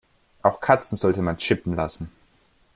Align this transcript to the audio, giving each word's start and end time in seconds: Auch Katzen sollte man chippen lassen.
Auch 0.41 0.61
Katzen 0.61 0.97
sollte 0.97 1.21
man 1.21 1.37
chippen 1.37 1.75
lassen. 1.75 2.09